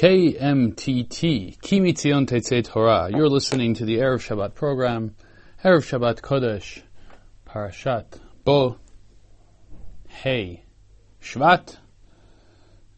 [0.00, 3.10] KMTT, Kimi Tzion Tetzei Torah.
[3.10, 5.14] You're listening to the Erev Shabbat program,
[5.62, 6.80] Erev Shabbat Kodesh,
[7.46, 8.78] Parashat Bo,
[10.08, 10.64] Hey,
[11.20, 11.76] Shvat,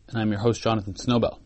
[0.06, 1.40] and I'm your host, Jonathan Snowbell.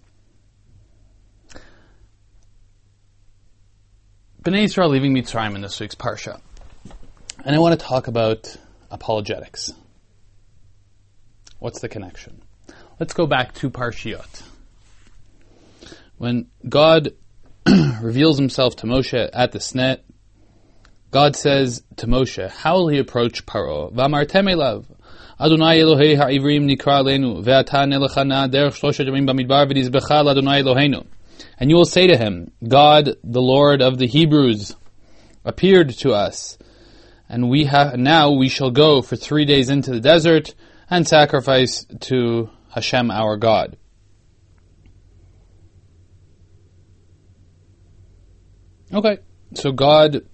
[4.42, 6.38] Bnei Israel leaving Mitzrayim in this week's Parsha.
[7.46, 8.54] And I want to talk about
[8.90, 9.72] apologetics.
[11.60, 12.42] What's the connection?
[13.00, 14.42] Let's go back to Parshiot.
[16.18, 17.12] When God
[18.00, 19.98] reveals himself to Moshe at the sneh,
[21.10, 23.92] God says to Moshe, how will he approach Paro?
[25.38, 27.04] Adonai Elohei ha'ivrim nikra
[27.44, 27.86] ve'ata
[28.50, 28.70] derech
[29.26, 31.06] bamidbar v'nizbecha Adonai Eloheinu.
[31.58, 34.74] And you will say to him, God, the Lord of the Hebrews,
[35.44, 36.56] appeared to us,
[37.28, 40.54] and we have now we shall go for three days into the desert
[40.88, 43.76] and sacrifice to Hashem our God.
[48.94, 49.18] Okay,
[49.54, 50.24] so God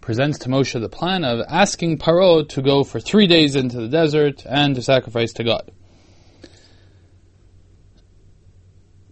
[0.00, 3.86] presents to Moshe the plan of asking Paro to go for three days into the
[3.86, 5.70] desert and to sacrifice to God.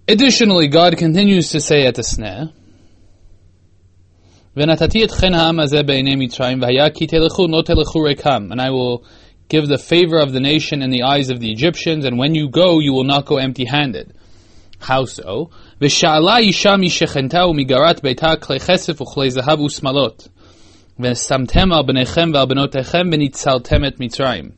[0.08, 2.52] Additionally, God continues to say at the sneh,
[4.56, 4.70] and
[8.60, 9.04] I will
[9.48, 12.48] give the favor of the nation in the eyes of the Egyptians, and when you
[12.48, 14.14] go, you will not go empty-handed.
[14.80, 15.50] How so?
[15.80, 16.40] V'sha'ala
[16.78, 20.28] mishechenta u'migarat beita klei chesef zahav u'smalot.
[20.98, 24.52] V'samtem al v'al b'notechem v'nitzaltem et mitzrayim.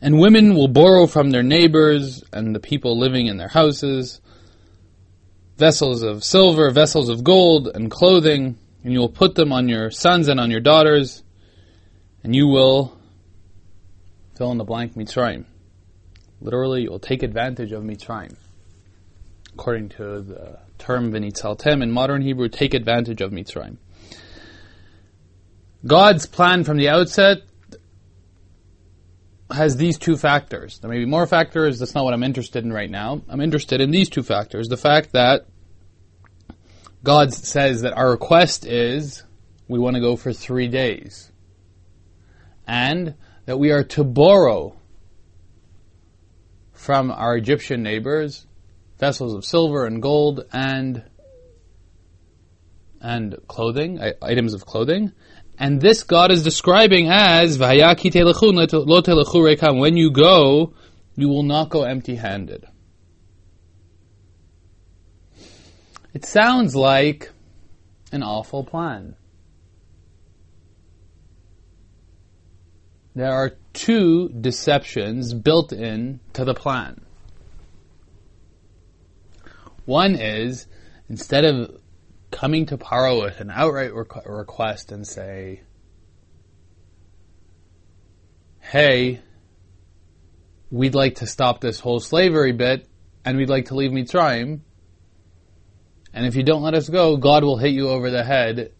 [0.00, 4.20] And women will borrow from their neighbors and the people living in their houses
[5.56, 9.90] vessels of silver, vessels of gold, and clothing, and you will put them on your
[9.90, 11.22] sons and on your daughters,
[12.22, 12.98] and you will
[14.36, 15.44] fill in the blank Mitzrayim.
[16.44, 18.36] Literally, will take advantage of Mitzrayim.
[19.54, 23.78] According to the term Vinitzaltem in modern Hebrew, take advantage of Mitzrayim.
[25.86, 27.38] God's plan from the outset
[29.50, 30.78] has these two factors.
[30.80, 33.22] There may be more factors, that's not what I'm interested in right now.
[33.26, 34.68] I'm interested in these two factors.
[34.68, 35.46] The fact that
[37.02, 39.22] God says that our request is
[39.66, 41.30] we want to go for three days.
[42.66, 43.14] And
[43.46, 44.76] that we are to borrow
[46.84, 48.46] from our Egyptian neighbors
[48.98, 51.02] vessels of silver and gold and
[53.00, 55.12] and clothing, items of clothing,
[55.58, 57.56] and this God is describing as
[59.78, 60.74] When you go,
[61.16, 62.66] you will not go empty handed.
[66.12, 67.30] It sounds like
[68.12, 69.16] an awful plan.
[73.14, 77.00] There are two deceptions built in to the plan.
[79.84, 80.66] One is
[81.08, 81.80] instead of
[82.32, 85.62] coming to Paro with an outright requ- request and say,
[88.58, 89.20] hey,
[90.70, 92.88] we'd like to stop this whole slavery bit
[93.24, 94.60] and we'd like to leave Mitzrayim.
[96.12, 98.72] And if you don't let us go, God will hit you over the head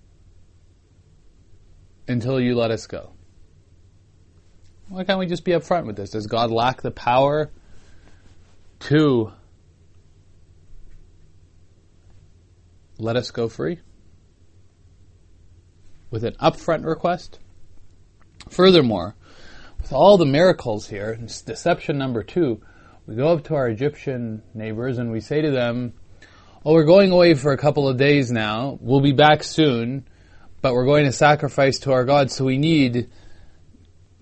[2.08, 3.13] until you let us go.
[4.88, 6.10] Why can't we just be upfront with this?
[6.10, 7.50] Does God lack the power
[8.80, 9.32] to
[12.98, 13.80] let us go free
[16.10, 17.38] with an upfront request.
[18.48, 19.16] Furthermore,
[19.80, 22.60] with all the miracles here, deception number two,
[23.06, 25.94] we go up to our Egyptian neighbors and we say to them,
[26.64, 28.78] Oh, we're going away for a couple of days now.
[28.80, 30.06] We'll be back soon,
[30.62, 33.10] but we're going to sacrifice to our God, so we need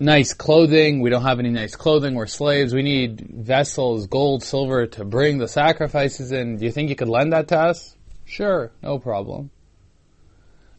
[0.03, 1.01] nice clothing.
[1.01, 2.15] We don't have any nice clothing.
[2.15, 2.73] We're slaves.
[2.73, 6.57] We need vessels, gold, silver to bring the sacrifices in.
[6.57, 7.95] Do you think you could lend that to us?
[8.25, 9.49] Sure, no problem.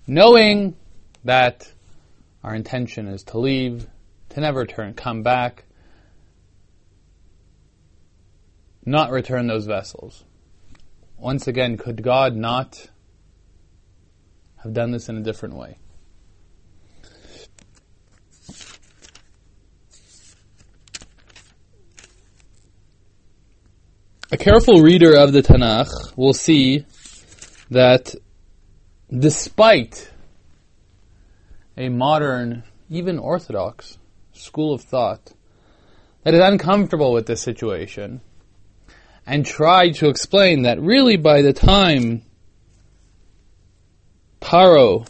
[0.06, 0.76] Knowing
[1.24, 1.72] that
[2.42, 3.86] our intention is to leave,
[4.30, 5.64] to never turn, come back,
[8.84, 10.24] not return those vessels.
[11.16, 12.90] Once again, could God not
[14.62, 15.78] have done this in a different way?
[24.34, 26.86] A careful reader of the Tanakh will see
[27.70, 28.16] that
[29.08, 30.10] despite
[31.76, 33.96] a modern, even orthodox
[34.32, 35.32] school of thought
[36.24, 38.22] that is uncomfortable with this situation
[39.24, 42.22] and tried to explain that really by the time
[44.40, 45.06] Paro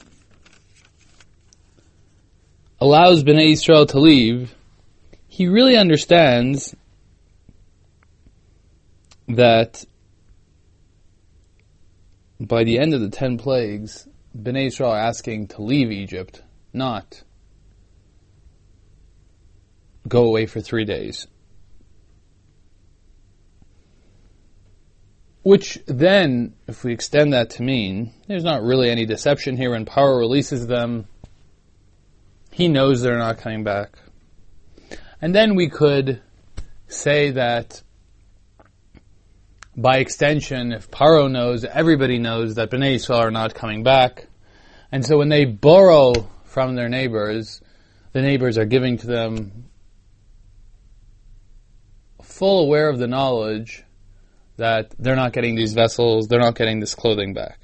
[2.79, 4.55] allows Bnei Israel to leave,
[5.27, 6.77] he really understands
[9.29, 9.85] that
[12.41, 14.07] by the end of the ten plagues,
[14.37, 16.43] Bnei Israel are asking to leave Egypt,
[16.73, 17.23] not
[20.07, 21.27] go away for three days.
[25.43, 29.85] Which then, if we extend that to mean, there's not really any deception here when
[29.85, 31.07] Paro releases them.
[32.51, 33.99] He knows they're not coming back.
[35.21, 36.23] And then we could
[36.89, 37.83] say that
[39.77, 44.27] by extension, if Paro knows, everybody knows that Bnei Yisrael are not coming back.
[44.93, 46.13] And so when they borrow
[46.45, 47.61] from their neighbors,
[48.13, 49.65] the neighbors are giving to them
[52.23, 53.85] full aware of the knowledge
[54.57, 57.59] that they're not getting these vessels, they're not getting this clothing back.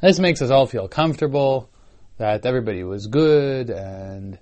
[0.00, 1.70] This makes us all feel comfortable
[2.18, 4.38] that everybody was good and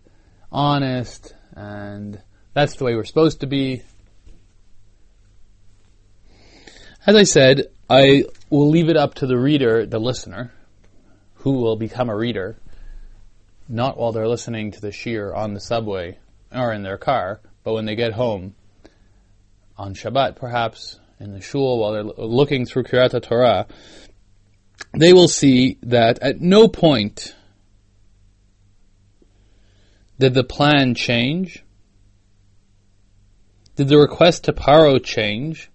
[0.50, 2.22] honest and
[2.54, 3.82] that's the way we're supposed to be.
[7.06, 10.52] As I said, I will leave it up to the reader, the listener,
[11.36, 12.58] who will become a reader,
[13.68, 16.18] not while they're listening to the shiur on the subway
[16.52, 18.54] or in their car, but when they get home
[19.76, 23.66] on Shabbat, perhaps in the shul while they're looking through Kirat Torah,
[24.96, 27.34] they will see that at no point
[30.18, 31.64] did the plan change.
[33.76, 35.70] Did the request to Paro change?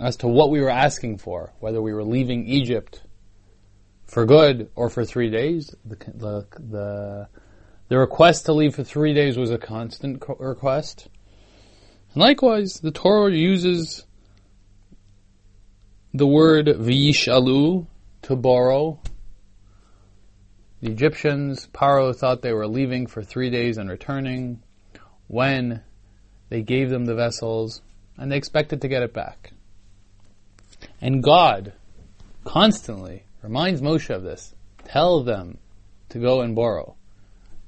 [0.00, 3.02] As to what we were asking for, whether we were leaving Egypt
[4.06, 5.74] for good or for three days.
[5.84, 7.28] The, the, the,
[7.88, 11.08] the request to leave for three days was a constant request.
[12.12, 14.04] And likewise, the Torah uses
[16.12, 17.86] the word vishalu
[18.22, 19.00] to borrow.
[20.80, 24.62] The Egyptians, Paro thought they were leaving for three days and returning
[25.28, 25.82] when
[26.50, 27.80] they gave them the vessels
[28.16, 29.53] and they expected to get it back.
[31.04, 31.74] And God
[32.44, 34.54] constantly reminds Moshe of this.
[34.86, 35.58] Tell them
[36.08, 36.96] to go and borrow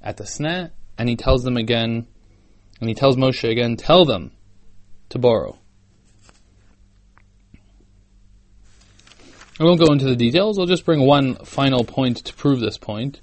[0.00, 2.06] at the Sneh, and he tells them again,
[2.80, 4.32] and he tells Moshe again, tell them
[5.10, 5.58] to borrow.
[9.60, 10.58] I won't go into the details.
[10.58, 13.20] I'll just bring one final point to prove this point.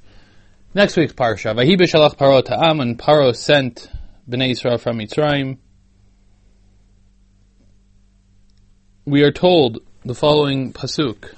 [0.75, 3.89] Next week's parsha, Vahi b'shalach Paro ta'am, and Paro sent
[4.29, 5.57] Bnei Israel from Mitzrayim.
[9.05, 11.33] We are told the following pasuk,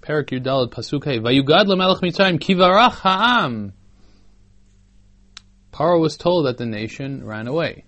[0.00, 3.72] Perak Yudalad pasuk Hey, Vayugad lemelech Mitzrayim kivarach ha'am.
[5.72, 7.84] Paro was told that the nation ran away.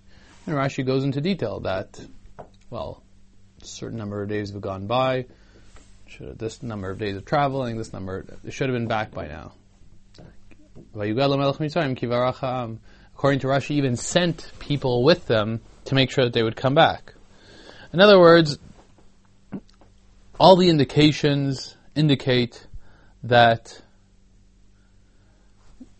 [0.47, 1.99] And Rashi goes into detail that,
[2.69, 3.03] well,
[3.61, 5.25] a certain number of days have gone by,
[6.07, 9.27] should this number of days of traveling, this number, it should have been back by
[9.27, 9.51] now.
[10.93, 11.17] According
[13.39, 17.13] to Rashi, even sent people with them to make sure that they would come back.
[17.91, 18.57] In other words,
[20.41, 22.65] all the indications indicate
[23.21, 23.79] that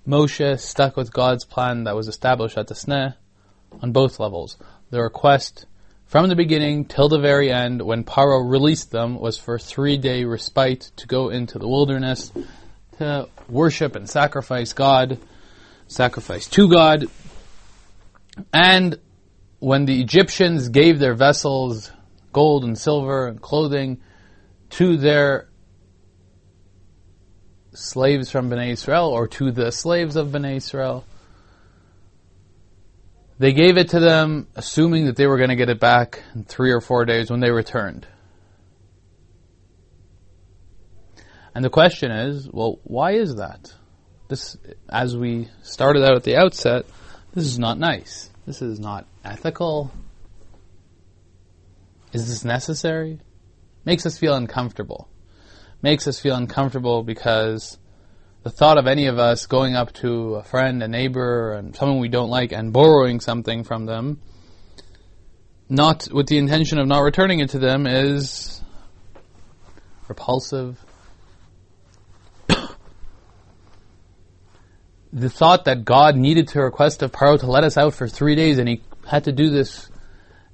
[0.08, 3.14] Moshe stuck with God's plan that was established at the Sneh
[3.84, 4.58] on both levels.
[4.90, 5.68] The request
[6.08, 10.24] from the beginning till the very end, when Paro released them, was for three day
[10.24, 12.32] respite to go into the wilderness
[12.98, 15.20] to worship and sacrifice God,
[15.86, 17.06] sacrifice to God.
[18.52, 18.98] And
[19.60, 21.92] when the Egyptians gave their vessels
[22.34, 24.02] gold and silver and clothing,
[24.72, 25.50] to their
[27.74, 31.06] slaves from Bnei Israel or to the slaves of Bnei Israel.
[33.40, 36.44] They gave it to them assuming that they were going to get it back in
[36.44, 38.06] three or four days when they returned.
[41.54, 43.74] And the question is, well, why is that?
[44.28, 44.56] This,
[44.88, 46.86] as we started out at the outset,
[47.34, 48.30] this is not nice.
[48.46, 49.92] This is not ethical.
[52.14, 53.20] Is this necessary?
[53.86, 55.08] Makes us feel uncomfortable.
[55.82, 57.78] Makes us feel uncomfortable because
[58.44, 62.00] the thought of any of us going up to a friend, a neighbor, and someone
[62.00, 64.20] we don't like and borrowing something from them,
[65.70, 68.62] not with the intention of not returning it to them, is
[70.08, 70.84] repulsive.
[75.14, 78.36] the thought that God needed to request of Paro to let us out for three
[78.36, 79.91] days and he had to do this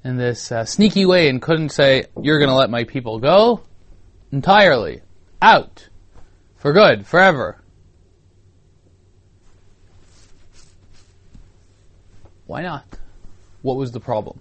[0.08, 3.62] in this uh, sneaky way and couldn't say, You're going to let my people go
[4.32, 5.02] entirely,
[5.40, 5.88] out,
[6.56, 7.60] for good, forever.
[12.46, 12.86] Why not?
[13.60, 14.40] What was the problem?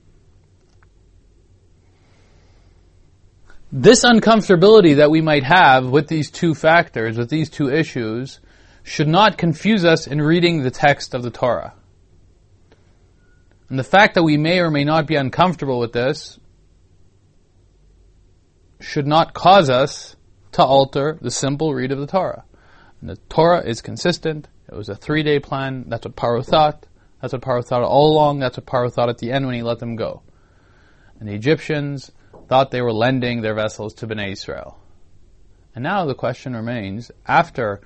[3.69, 8.39] This uncomfortability that we might have with these two factors, with these two issues,
[8.83, 11.74] should not confuse us in reading the text of the Torah.
[13.69, 16.39] And the fact that we may or may not be uncomfortable with this
[18.79, 20.15] should not cause us
[20.53, 22.45] to alter the simple read of the Torah.
[23.01, 24.47] And the Torah is consistent.
[24.67, 25.86] It was a three day plan.
[25.88, 26.86] That's what Paro thought.
[27.21, 28.39] That's what Paro thought all along.
[28.39, 30.21] That's what Paro thought at the end when he let them go.
[31.19, 32.12] And the Egyptians
[32.47, 34.79] thought they were lending their vessels to Bnei Israel.
[35.75, 37.81] And now the question remains, after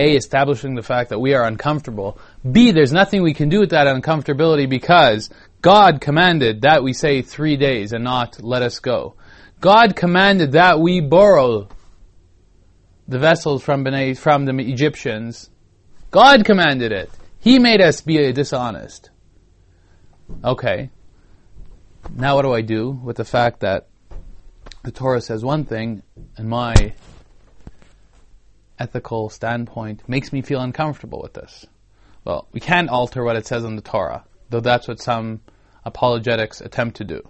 [0.00, 2.18] A, establishing the fact that we are uncomfortable,
[2.50, 5.28] B, there's nothing we can do with that uncomfortability because
[5.60, 9.14] God commanded that we say three days and not let us go.
[9.60, 11.68] God commanded that we borrow
[13.06, 15.50] the vessels from Bnei, from the Egyptians.
[16.10, 17.10] God commanded it.
[17.38, 19.10] He made us be dishonest.
[20.42, 20.88] Okay.
[22.14, 23.88] Now what do I do with the fact that
[24.82, 26.02] the Torah says one thing
[26.38, 26.94] and my
[28.80, 31.66] ethical standpoint makes me feel uncomfortable with this?
[32.24, 35.40] Well, we can't alter what it says in the Torah, though that's what some
[35.84, 37.22] apologetics attempt to do.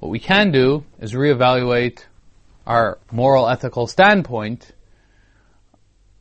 [0.00, 2.04] What we can do is reevaluate
[2.66, 4.72] our moral ethical standpoint,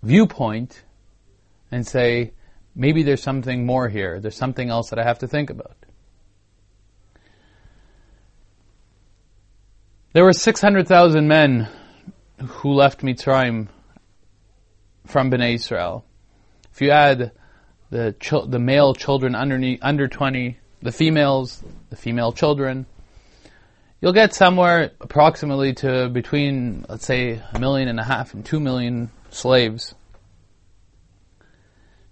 [0.04, 0.84] viewpoint,
[1.72, 2.32] and say,
[2.76, 4.20] maybe there's something more here.
[4.20, 5.76] There's something else that I have to think about.
[10.14, 11.70] There were 600,000 men
[12.38, 13.70] who left Mitzrayim
[15.06, 16.06] from Bnei Israel.
[16.74, 17.32] If you add
[17.90, 18.16] the
[18.48, 22.86] the male children under under 20, the females, the female children,
[24.00, 28.60] you'll get somewhere approximately to between, let's say, a million and a half and two
[28.60, 29.94] million slaves.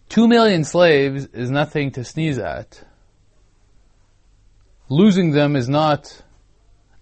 [0.09, 2.83] Two million slaves is nothing to sneeze at.
[4.89, 6.23] Losing them is not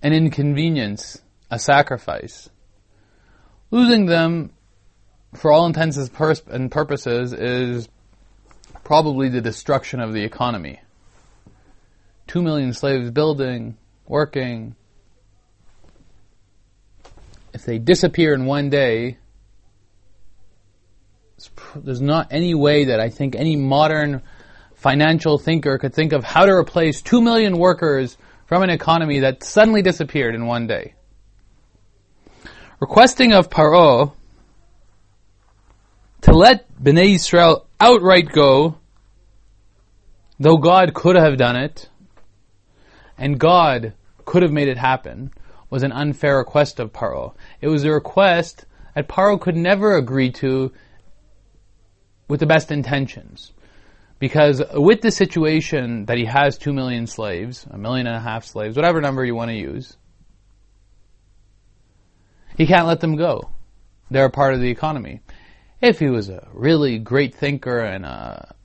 [0.02, 2.50] an inconvenience, a sacrifice.
[3.72, 4.52] Losing them,
[5.36, 7.90] for all intents and purposes, is
[8.84, 10.80] probably the destruction of the economy.
[12.28, 14.76] Two million slaves building, working.
[17.54, 19.18] If they disappear in one day,
[21.76, 24.22] there's not any way that I think any modern
[24.76, 29.44] financial thinker could think of how to replace two million workers from an economy that
[29.44, 30.94] suddenly disappeared in one day.
[32.80, 34.14] Requesting of Paro
[36.22, 38.78] to let Bnei Israel outright go,
[40.40, 41.90] though God could have done it,
[43.18, 43.94] and God
[44.26, 45.32] could have made it happen,
[45.70, 47.34] was an unfair request of Paro.
[47.62, 50.72] It was a request that Paro could never agree to
[52.28, 53.54] with the best intentions.
[54.20, 58.46] Because with the situation that he has two million slaves, a million and a half
[58.46, 59.96] slaves, whatever number you want to use,
[62.58, 63.52] he can't let them go.
[64.10, 65.22] They're a part of the economy.
[65.82, 68.56] If he was a really great thinker and a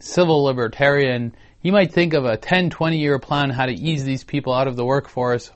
[0.00, 4.24] civil libertarian, he might think of a 10, 20 year plan how to ease these
[4.24, 5.50] people out of the workforce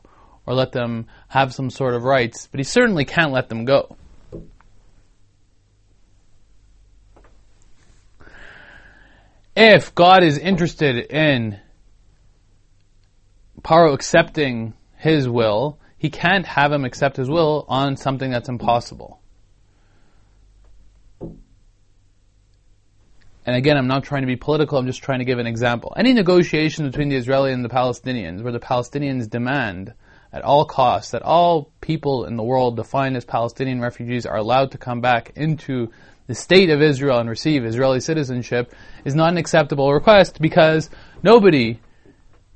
[0.45, 3.97] or let them have some sort of rights, but he certainly can't let them go.
[9.55, 11.61] if God is interested in
[13.61, 19.22] Paro accepting his will, he can't have him accept his will on something that's impossible.
[23.45, 25.93] And again, I'm not trying to be political, I'm just trying to give an example.
[25.97, 29.95] Any negotiation between the Israeli and the Palestinians, where the Palestinians demand
[30.33, 34.71] at all costs that all people in the world defined as Palestinian refugees are allowed
[34.71, 35.91] to come back into
[36.27, 38.73] the state of Israel and receive Israeli citizenship
[39.05, 40.89] is not an acceptable request because
[41.23, 41.79] nobody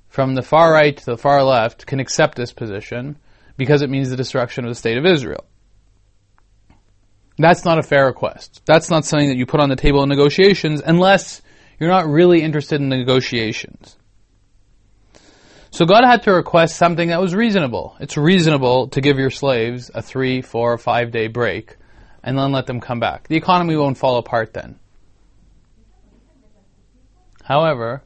[0.09, 3.19] from the far right to the far left can accept this position
[3.57, 5.45] because it means the destruction of the state of Israel.
[7.39, 8.63] That's not a fair request.
[8.65, 11.43] That's not something that you put on the table in negotiations unless
[11.79, 13.97] you're not really interested in negotiations.
[15.71, 17.97] So God had to request something that was reasonable.
[18.01, 21.77] It's reasonable to give your slaves a three, four, five day break
[22.23, 23.29] and then let them come back.
[23.29, 24.79] The economy won't fall apart then.
[27.45, 28.03] However,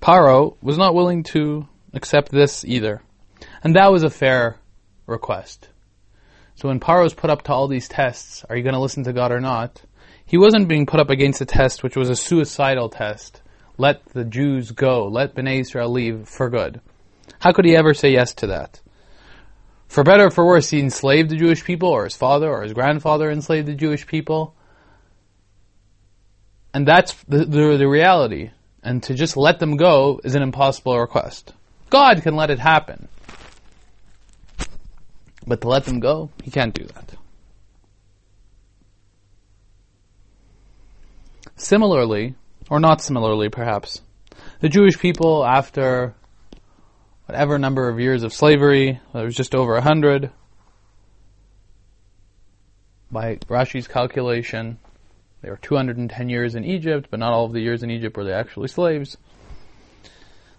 [0.00, 3.02] Paro was not willing to accept this either.
[3.62, 4.58] And that was a fair
[5.06, 5.68] request.
[6.56, 9.04] So when Paro was put up to all these tests, are you going to listen
[9.04, 9.82] to God or not?
[10.24, 13.42] He wasn't being put up against a test which was a suicidal test.
[13.76, 15.08] Let the Jews go.
[15.08, 16.80] Let Bnei Israel leave for good.
[17.40, 18.80] How could he ever say yes to that?
[19.88, 22.72] For better or for worse, he enslaved the Jewish people, or his father or his
[22.72, 24.54] grandfather enslaved the Jewish people.
[26.72, 28.50] And that's the, the, the reality.
[28.82, 31.52] And to just let them go is an impossible request.
[31.90, 33.08] God can let it happen.
[35.46, 37.14] But to let them go, he can't do that.
[41.56, 42.34] Similarly,
[42.70, 44.00] or not similarly perhaps,
[44.60, 46.14] the Jewish people after
[47.26, 50.30] whatever number of years of slavery, it was just over a hundred,
[53.10, 54.78] by Rashi's calculation,
[55.40, 58.24] they were 210 years in Egypt, but not all of the years in Egypt were
[58.24, 59.16] they actually slaves.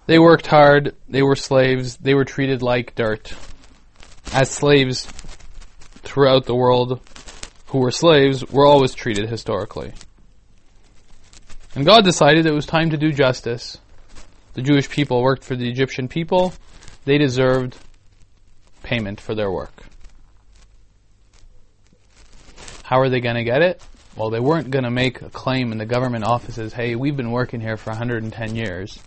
[0.05, 3.33] They worked hard, they were slaves, they were treated like dirt.
[4.33, 5.05] As slaves
[6.03, 7.01] throughout the world
[7.67, 9.93] who were slaves were always treated historically.
[11.75, 13.77] And God decided it was time to do justice.
[14.53, 16.53] The Jewish people worked for the Egyptian people.
[17.03, 17.75] They deserved
[18.83, 19.83] payment for their work.
[22.83, 23.81] How are they going to get it?
[24.15, 27.31] Well, they weren't going to make a claim in the government offices, hey, we've been
[27.31, 28.97] working here for 110 years.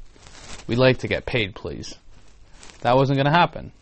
[0.66, 1.94] We'd like to get paid, please.
[2.82, 3.72] That wasn't going to happen.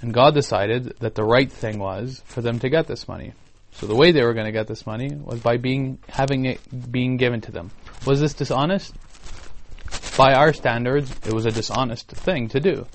[0.00, 3.32] And God decided that the right thing was for them to get this money.
[3.72, 6.90] So the way they were going to get this money was by being having it
[6.90, 7.70] being given to them.
[8.06, 8.94] Was this dishonest?
[10.16, 12.86] By our standards, it was a dishonest thing to do.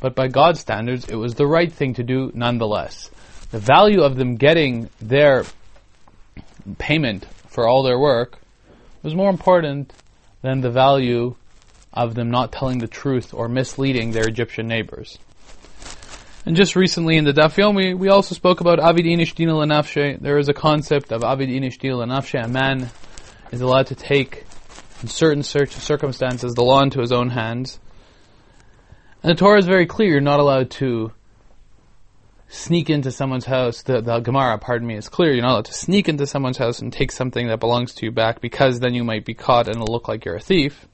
[0.00, 3.10] But by God's standards, it was the right thing to do nonetheless.
[3.50, 5.44] The value of them getting their
[6.78, 8.38] payment for all their work
[9.02, 9.92] was more important
[10.40, 11.34] than the value
[11.92, 15.18] of them not telling the truth or misleading their Egyptian neighbors.
[16.44, 20.20] And just recently in the Daf Yomi, we also spoke about Avid Inish Dina Lanafshe.
[20.20, 22.44] There is a concept of Avid Inish Dina Lanafshe.
[22.44, 22.90] A man
[23.52, 24.44] is allowed to take,
[25.02, 27.78] in certain circumstances, the law into his own hands.
[29.22, 31.12] And the Torah is very clear, you're not allowed to
[32.48, 33.84] sneak into someone's house.
[33.84, 35.32] The, the Gemara, pardon me, is clear.
[35.32, 38.10] You're not allowed to sneak into someone's house and take something that belongs to you
[38.10, 40.88] back because then you might be caught and it'll look like you're a thief.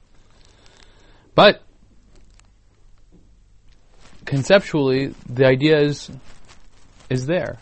[1.33, 1.63] But
[4.29, 6.09] conceptually, the idea is,
[7.09, 7.57] is there.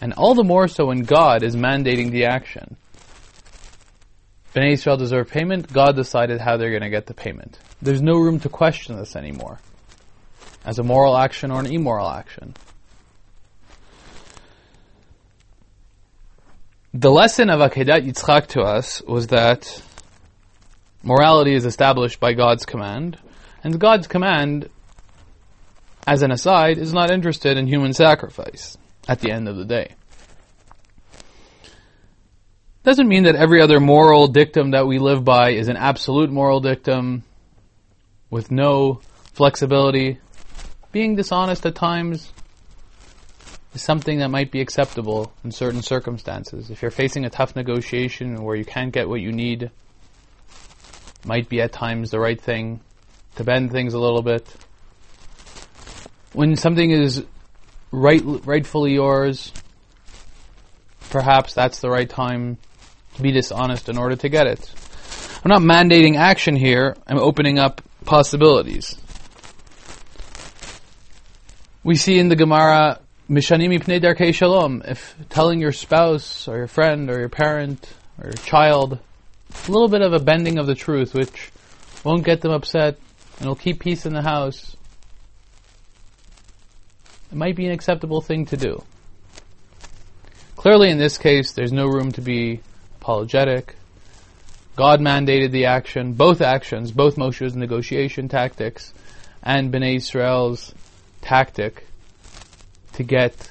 [0.00, 2.76] And all the more so when God is mandating the action.
[4.54, 7.58] Bnei Israel deserve payment, God decided how they're going to get the payment.
[7.82, 9.58] There's no room to question this anymore
[10.64, 12.54] as a moral action or an immoral action.
[16.94, 19.82] The lesson of Akedat Yitzchak to us was that
[21.02, 23.18] morality is established by God's command,
[23.64, 24.68] and God's command
[26.06, 28.76] as an aside, is not interested in human sacrifice
[29.08, 29.94] at the end of the day.
[32.82, 36.60] Doesn't mean that every other moral dictum that we live by is an absolute moral
[36.60, 37.24] dictum
[38.30, 39.00] with no
[39.34, 40.18] flexibility.
[40.90, 42.32] Being dishonest at times
[43.74, 46.70] is something that might be acceptable in certain circumstances.
[46.70, 49.70] If you're facing a tough negotiation where you can't get what you need,
[51.24, 52.80] might be at times the right thing
[53.36, 54.46] to bend things a little bit
[56.32, 57.24] when something is
[57.90, 59.52] right, rightfully yours,
[61.10, 62.58] perhaps that's the right time
[63.16, 64.72] to be dishonest in order to get it.
[65.44, 68.96] I'm not mandating action here, I'm opening up possibilities.
[71.82, 76.66] We see in the Gemara, Mishanim ipnei darkei shalom, if telling your spouse or your
[76.66, 77.88] friend or your parent
[78.18, 78.98] or your child
[79.66, 81.50] a little bit of a bending of the truth, which
[82.04, 82.98] won't get them upset
[83.38, 84.76] and will keep peace in the house,
[87.30, 88.82] it might be an acceptable thing to do.
[90.56, 92.60] Clearly, in this case, there's no room to be
[93.00, 93.76] apologetic.
[94.76, 98.92] God mandated the action, both actions, both Moshe's negotiation tactics
[99.42, 100.74] and Bnei Israel's
[101.22, 101.86] tactic
[102.94, 103.50] to get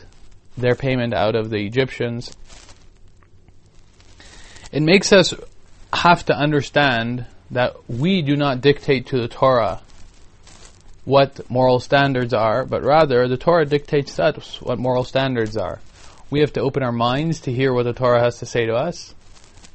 [0.58, 2.36] their payment out of the Egyptians.
[4.72, 5.34] It makes us
[5.94, 9.82] have to understand that we do not dictate to the Torah
[11.10, 15.80] what moral standards are, but rather the Torah dictates to us what moral standards are.
[16.30, 18.76] We have to open our minds to hear what the Torah has to say to
[18.76, 19.16] us,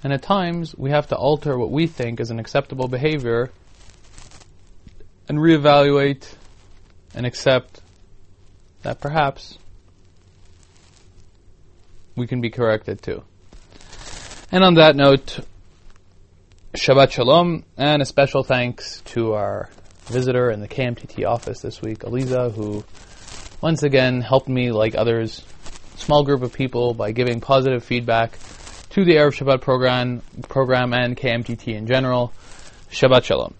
[0.05, 3.51] and at times we have to alter what we think is an acceptable behavior
[5.29, 6.33] and reevaluate
[7.16, 7.81] and accept
[8.83, 9.59] that perhaps
[12.14, 13.25] we can be corrected too.
[14.53, 15.40] And on that note,
[16.77, 19.68] Shabbat Shalom, and a special thanks to our
[20.07, 22.85] visitor in the KMTT office this week, Aliza, who
[23.61, 25.45] once again helped me, like others,
[25.97, 28.38] small group of people, by giving positive feedback
[28.90, 32.33] to the Erev Shabbat program, program and KMTT in general.
[32.90, 33.55] Shabbat Shalom.